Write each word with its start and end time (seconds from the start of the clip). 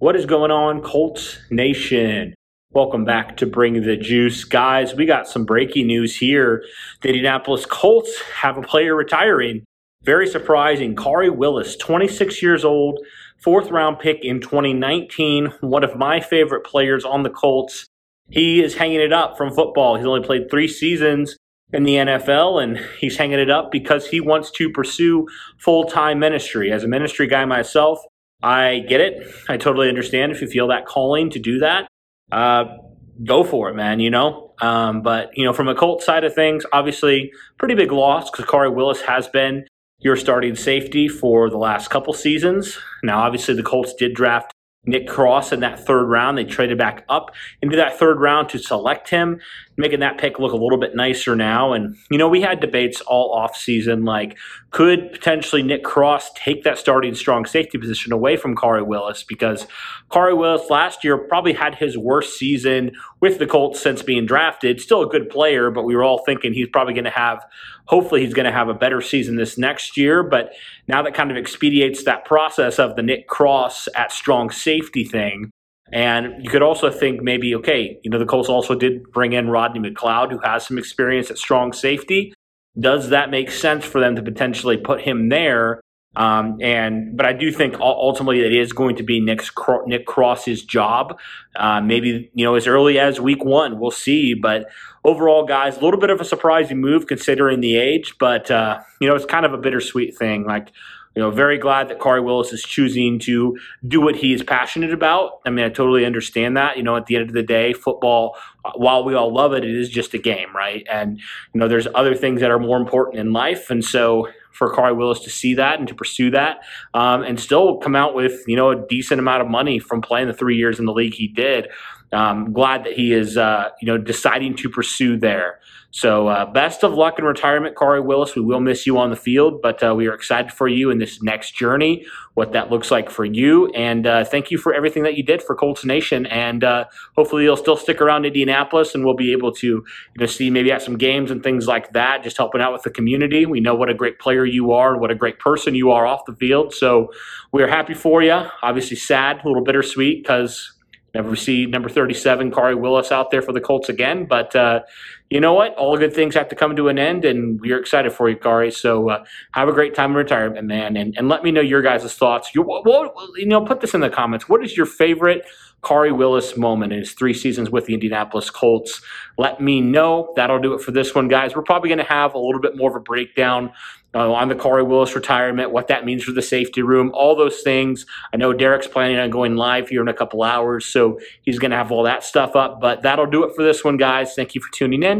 What 0.00 0.16
is 0.16 0.24
going 0.24 0.50
on, 0.50 0.80
Colts 0.80 1.40
Nation? 1.50 2.32
Welcome 2.70 3.04
back 3.04 3.36
to 3.36 3.46
Bring 3.46 3.82
the 3.82 3.98
Juice. 3.98 4.44
Guys, 4.44 4.94
we 4.94 5.04
got 5.04 5.28
some 5.28 5.44
breaking 5.44 5.88
news 5.88 6.16
here. 6.16 6.64
The 7.02 7.08
Indianapolis 7.08 7.66
Colts 7.66 8.18
have 8.40 8.56
a 8.56 8.62
player 8.62 8.96
retiring. 8.96 9.62
Very 10.02 10.26
surprising. 10.26 10.96
Khari 10.96 11.36
Willis, 11.36 11.76
26 11.76 12.42
years 12.42 12.64
old, 12.64 12.98
fourth 13.44 13.70
round 13.70 13.98
pick 13.98 14.24
in 14.24 14.40
2019, 14.40 15.52
one 15.60 15.84
of 15.84 15.96
my 15.96 16.18
favorite 16.18 16.64
players 16.64 17.04
on 17.04 17.22
the 17.22 17.28
Colts. 17.28 17.84
He 18.30 18.64
is 18.64 18.76
hanging 18.76 19.02
it 19.02 19.12
up 19.12 19.36
from 19.36 19.52
football. 19.52 19.96
He's 19.96 20.06
only 20.06 20.26
played 20.26 20.50
three 20.50 20.68
seasons 20.68 21.36
in 21.74 21.82
the 21.82 21.96
NFL, 21.96 22.62
and 22.62 22.78
he's 22.98 23.18
hanging 23.18 23.38
it 23.38 23.50
up 23.50 23.70
because 23.70 24.06
he 24.06 24.22
wants 24.22 24.50
to 24.52 24.70
pursue 24.70 25.26
full 25.58 25.84
time 25.84 26.18
ministry. 26.18 26.72
As 26.72 26.84
a 26.84 26.88
ministry 26.88 27.26
guy 27.26 27.44
myself, 27.44 28.00
I 28.42 28.80
get 28.88 29.00
it. 29.00 29.26
I 29.48 29.56
totally 29.56 29.88
understand 29.88 30.32
if 30.32 30.40
you 30.40 30.48
feel 30.48 30.68
that 30.68 30.86
calling 30.86 31.30
to 31.30 31.38
do 31.38 31.58
that. 31.58 31.88
Uh, 32.32 32.76
go 33.24 33.44
for 33.44 33.68
it, 33.68 33.74
man. 33.74 34.00
You 34.00 34.10
know. 34.10 34.54
Um, 34.60 35.02
but 35.02 35.30
you 35.34 35.44
know, 35.44 35.52
from 35.52 35.68
a 35.68 35.74
Colt 35.74 36.02
side 36.02 36.24
of 36.24 36.34
things, 36.34 36.64
obviously, 36.72 37.32
pretty 37.58 37.74
big 37.74 37.92
loss 37.92 38.30
because 38.30 38.46
Khari 38.46 38.74
Willis 38.74 39.00
has 39.02 39.28
been 39.28 39.66
your 40.00 40.16
starting 40.16 40.56
safety 40.56 41.08
for 41.08 41.50
the 41.50 41.58
last 41.58 41.90
couple 41.90 42.12
seasons. 42.12 42.78
Now, 43.02 43.20
obviously, 43.20 43.54
the 43.54 43.62
Colts 43.62 43.94
did 43.94 44.14
draft 44.14 44.52
Nick 44.86 45.06
Cross 45.06 45.52
in 45.52 45.60
that 45.60 45.78
third 45.78 46.04
round. 46.06 46.38
They 46.38 46.44
traded 46.44 46.78
back 46.78 47.04
up 47.10 47.32
into 47.60 47.76
that 47.76 47.98
third 47.98 48.18
round 48.18 48.48
to 48.48 48.58
select 48.58 49.10
him, 49.10 49.38
making 49.76 50.00
that 50.00 50.16
pick 50.16 50.38
look 50.38 50.52
a 50.52 50.56
little 50.56 50.78
bit 50.78 50.96
nicer 50.96 51.36
now. 51.36 51.74
And, 51.74 51.96
you 52.10 52.16
know, 52.16 52.28
we 52.28 52.40
had 52.40 52.60
debates 52.60 53.02
all 53.02 53.30
off 53.34 53.54
season 53.54 54.06
like, 54.06 54.38
could 54.70 55.12
potentially 55.12 55.62
Nick 55.62 55.84
Cross 55.84 56.32
take 56.32 56.64
that 56.64 56.78
starting 56.78 57.14
strong 57.14 57.44
safety 57.44 57.76
position 57.76 58.10
away 58.10 58.38
from 58.38 58.56
Khari 58.56 58.86
Willis? 58.86 59.22
Because 59.22 59.66
Khari 60.10 60.36
Willis 60.36 60.70
last 60.70 61.04
year 61.04 61.18
probably 61.18 61.52
had 61.52 61.74
his 61.74 61.98
worst 61.98 62.38
season 62.38 62.92
with 63.20 63.38
the 63.38 63.46
Colts 63.46 63.82
since 63.82 64.02
being 64.02 64.24
drafted. 64.24 64.80
Still 64.80 65.02
a 65.02 65.08
good 65.08 65.28
player, 65.28 65.70
but 65.70 65.82
we 65.82 65.94
were 65.94 66.04
all 66.04 66.24
thinking 66.24 66.54
he's 66.54 66.68
probably 66.68 66.94
going 66.94 67.04
to 67.04 67.10
have, 67.10 67.44
hopefully, 67.84 68.24
he's 68.24 68.32
going 68.34 68.46
to 68.46 68.52
have 68.52 68.68
a 68.68 68.74
better 68.74 69.02
season 69.02 69.36
this 69.36 69.58
next 69.58 69.98
year. 69.98 70.22
But 70.22 70.52
now 70.88 71.02
that 71.02 71.12
kind 71.12 71.30
of 71.30 71.36
expedites 71.36 72.04
that 72.04 72.24
process 72.24 72.78
of 72.78 72.96
the 72.96 73.02
Nick 73.02 73.28
Cross 73.28 73.86
at 73.94 74.10
strong 74.10 74.48
safety 74.48 74.69
thing. 74.78 75.50
And 75.92 76.44
you 76.44 76.50
could 76.50 76.62
also 76.62 76.90
think 76.90 77.20
maybe, 77.22 77.54
okay, 77.56 77.98
you 78.02 78.10
know, 78.10 78.18
the 78.18 78.26
Colts 78.26 78.48
also 78.48 78.74
did 78.74 79.10
bring 79.12 79.32
in 79.32 79.48
Rodney 79.48 79.90
McLeod, 79.90 80.30
who 80.30 80.38
has 80.38 80.66
some 80.66 80.78
experience 80.78 81.30
at 81.30 81.38
strong 81.38 81.72
safety. 81.72 82.32
Does 82.78 83.08
that 83.08 83.30
make 83.30 83.50
sense 83.50 83.84
for 83.84 84.00
them 84.00 84.14
to 84.14 84.22
potentially 84.22 84.76
put 84.76 85.00
him 85.00 85.28
there? 85.28 85.80
Um, 86.16 86.58
and 86.60 87.16
but 87.16 87.24
I 87.24 87.32
do 87.32 87.52
think 87.52 87.78
ultimately 87.78 88.40
it 88.40 88.52
is 88.52 88.72
going 88.72 88.96
to 88.96 89.02
be 89.04 89.20
Nick's, 89.20 89.50
Nick 89.86 90.06
Cross's 90.06 90.64
job. 90.64 91.18
Uh, 91.54 91.80
maybe 91.80 92.30
you 92.34 92.44
know 92.44 92.56
as 92.56 92.66
early 92.66 92.98
as 92.98 93.20
week 93.20 93.44
one, 93.44 93.78
we'll 93.78 93.92
see. 93.92 94.34
But 94.34 94.66
overall, 95.04 95.44
guys, 95.44 95.76
a 95.76 95.80
little 95.80 96.00
bit 96.00 96.10
of 96.10 96.20
a 96.20 96.24
surprising 96.24 96.80
move 96.80 97.06
considering 97.06 97.60
the 97.60 97.76
age. 97.76 98.14
But 98.18 98.50
uh, 98.50 98.80
you 99.00 99.08
know 99.08 99.14
it's 99.14 99.24
kind 99.24 99.46
of 99.46 99.52
a 99.52 99.58
bittersweet 99.58 100.16
thing. 100.16 100.44
Like 100.44 100.72
you 101.16 101.22
know, 101.22 101.30
very 101.30 101.58
glad 101.58 101.88
that 101.88 101.98
Khari 101.98 102.22
Willis 102.22 102.52
is 102.52 102.62
choosing 102.62 103.18
to 103.20 103.58
do 103.86 104.00
what 104.00 104.14
he 104.14 104.32
is 104.32 104.42
passionate 104.44 104.92
about. 104.92 105.40
I 105.44 105.50
mean, 105.50 105.64
I 105.64 105.68
totally 105.68 106.06
understand 106.06 106.56
that. 106.56 106.76
You 106.76 106.84
know, 106.84 106.96
at 106.96 107.06
the 107.06 107.16
end 107.16 107.28
of 107.28 107.32
the 107.32 107.42
day, 107.42 107.72
football, 107.72 108.36
uh, 108.64 108.72
while 108.76 109.02
we 109.02 109.14
all 109.14 109.32
love 109.32 109.52
it, 109.52 109.64
it 109.64 109.74
is 109.74 109.88
just 109.88 110.14
a 110.14 110.18
game, 110.18 110.54
right? 110.54 110.86
And, 110.90 111.18
you 111.52 111.58
know, 111.58 111.66
there's 111.66 111.88
other 111.94 112.14
things 112.14 112.40
that 112.40 112.50
are 112.50 112.60
more 112.60 112.76
important 112.76 113.18
in 113.18 113.32
life. 113.32 113.70
And 113.70 113.84
so 113.84 114.28
for 114.52 114.72
Khari 114.72 114.96
Willis 114.96 115.20
to 115.20 115.30
see 115.30 115.54
that 115.54 115.78
and 115.78 115.88
to 115.88 115.94
pursue 115.94 116.30
that 116.30 116.60
um, 116.94 117.22
and 117.22 117.40
still 117.40 117.78
come 117.78 117.96
out 117.96 118.14
with, 118.14 118.44
you 118.46 118.56
know, 118.56 118.70
a 118.70 118.86
decent 118.88 119.18
amount 119.18 119.42
of 119.42 119.48
money 119.48 119.78
from 119.78 120.00
playing 120.02 120.28
the 120.28 120.34
three 120.34 120.56
years 120.56 120.78
in 120.78 120.84
the 120.84 120.92
league 120.92 121.14
he 121.14 121.26
did. 121.26 121.68
Um, 122.12 122.52
glad 122.52 122.84
that 122.84 122.94
he 122.94 123.12
is, 123.12 123.36
uh, 123.36 123.68
you 123.80 123.86
know, 123.86 123.96
deciding 123.96 124.56
to 124.56 124.68
pursue 124.68 125.16
there. 125.16 125.60
So, 125.92 126.28
uh, 126.28 126.46
best 126.46 126.84
of 126.84 126.94
luck 126.94 127.18
in 127.18 127.24
retirement, 127.24 127.74
Corey 127.74 128.00
Willis. 128.00 128.36
We 128.36 128.42
will 128.42 128.60
miss 128.60 128.86
you 128.86 128.96
on 128.96 129.10
the 129.10 129.16
field, 129.16 129.60
but 129.60 129.82
uh, 129.82 129.92
we 129.92 130.06
are 130.06 130.14
excited 130.14 130.52
for 130.52 130.68
you 130.68 130.88
in 130.90 130.98
this 130.98 131.20
next 131.20 131.56
journey, 131.56 132.06
what 132.34 132.52
that 132.52 132.70
looks 132.70 132.92
like 132.92 133.10
for 133.10 133.24
you. 133.24 133.66
And 133.72 134.06
uh, 134.06 134.24
thank 134.24 134.52
you 134.52 134.58
for 134.58 134.72
everything 134.72 135.02
that 135.02 135.16
you 135.16 135.24
did 135.24 135.42
for 135.42 135.56
Colts 135.56 135.84
Nation. 135.84 136.26
And 136.26 136.62
uh, 136.62 136.84
hopefully, 137.16 137.42
you'll 137.42 137.56
still 137.56 137.76
stick 137.76 138.00
around 138.00 138.24
Indianapolis 138.24 138.94
and 138.94 139.04
we'll 139.04 139.14
be 139.14 139.32
able 139.32 139.52
to 139.54 139.66
you 139.66 139.84
know, 140.16 140.26
see 140.26 140.48
maybe 140.48 140.70
at 140.70 140.80
some 140.80 140.96
games 140.96 141.28
and 141.28 141.42
things 141.42 141.66
like 141.66 141.92
that, 141.92 142.22
just 142.22 142.36
helping 142.36 142.60
out 142.60 142.72
with 142.72 142.82
the 142.82 142.90
community. 142.90 143.44
We 143.44 143.58
know 143.58 143.74
what 143.74 143.90
a 143.90 143.94
great 143.94 144.20
player 144.20 144.44
you 144.44 144.70
are 144.70 144.92
and 144.92 145.00
what 145.00 145.10
a 145.10 145.16
great 145.16 145.40
person 145.40 145.74
you 145.74 145.90
are 145.90 146.06
off 146.06 146.24
the 146.24 146.36
field. 146.36 146.72
So, 146.72 147.12
we 147.50 147.64
are 147.64 147.68
happy 147.68 147.94
for 147.94 148.22
you. 148.22 148.40
Obviously, 148.62 148.96
sad, 148.96 149.40
a 149.44 149.48
little 149.48 149.64
bittersweet 149.64 150.22
because 150.22 150.72
Never 151.14 151.34
see 151.34 151.66
number 151.66 151.88
37, 151.88 152.50
Khari 152.52 152.78
Willis, 152.78 153.10
out 153.10 153.30
there 153.30 153.42
for 153.42 153.52
the 153.52 153.60
Colts 153.60 153.88
again. 153.88 154.26
But 154.26 154.54
uh, 154.54 154.80
you 155.30 155.40
know 155.40 155.54
what? 155.54 155.74
All 155.76 155.96
good 155.96 156.12
things 156.12 156.34
have 156.34 156.48
to 156.48 156.56
come 156.56 156.74
to 156.74 156.88
an 156.88 156.98
end, 156.98 157.24
and 157.24 157.60
we're 157.60 157.78
excited 157.78 158.12
for 158.12 158.28
you, 158.28 158.36
Khari. 158.36 158.72
So 158.72 159.10
uh, 159.10 159.24
have 159.52 159.68
a 159.68 159.72
great 159.72 159.94
time 159.94 160.10
in 160.10 160.16
retirement, 160.16 160.66
man. 160.66 160.96
And, 160.96 161.14
and 161.16 161.28
let 161.28 161.44
me 161.44 161.52
know 161.52 161.60
your 161.60 161.82
guys' 161.82 162.12
thoughts. 162.14 162.50
What, 162.54 163.12
you 163.36 163.46
know, 163.46 163.64
put 163.64 163.80
this 163.80 163.94
in 163.94 164.00
the 164.00 164.10
comments. 164.10 164.48
What 164.48 164.64
is 164.64 164.76
your 164.76 164.86
favorite 164.86 165.46
Khari 165.82 166.14
Willis 166.14 166.56
moment 166.56 166.92
in 166.92 166.98
his 166.98 167.12
three 167.12 167.32
seasons 167.32 167.70
with 167.70 167.86
the 167.86 167.94
Indianapolis 167.94 168.50
Colts? 168.50 169.02
Let 169.38 169.60
me 169.60 169.80
know. 169.80 170.32
That'll 170.34 170.58
do 170.58 170.74
it 170.74 170.82
for 170.82 170.90
this 170.90 171.14
one, 171.14 171.28
guys. 171.28 171.54
We're 171.54 171.62
probably 171.62 171.90
going 171.90 171.98
to 171.98 172.04
have 172.04 172.34
a 172.34 172.38
little 172.38 172.60
bit 172.60 172.76
more 172.76 172.90
of 172.90 172.96
a 172.96 173.00
breakdown 173.00 173.72
uh, 174.14 174.32
on 174.32 174.48
the 174.48 174.54
Khari 174.54 174.86
Willis 174.86 175.14
retirement, 175.14 175.70
what 175.70 175.88
that 175.88 176.04
means 176.04 176.24
for 176.24 176.32
the 176.32 176.42
safety 176.42 176.82
room, 176.82 177.12
all 177.14 177.36
those 177.36 177.60
things. 177.60 178.06
I 178.32 178.36
know 178.36 178.52
Derek's 178.52 178.88
planning 178.88 179.18
on 179.18 179.30
going 179.30 179.56
live 179.56 179.88
here 179.88 180.02
in 180.02 180.08
a 180.08 180.14
couple 180.14 180.42
hours, 180.42 180.84
so 180.84 181.20
he's 181.42 181.58
going 181.58 181.70
to 181.70 181.76
have 181.76 181.92
all 181.92 182.02
that 182.04 182.24
stuff 182.24 182.56
up. 182.56 182.80
But 182.80 183.02
that'll 183.02 183.26
do 183.26 183.44
it 183.44 183.54
for 183.54 183.62
this 183.62 183.84
one, 183.84 183.96
guys. 183.96 184.34
Thank 184.34 184.54
you 184.54 184.60
for 184.60 184.72
tuning 184.72 185.02
in. 185.02 185.19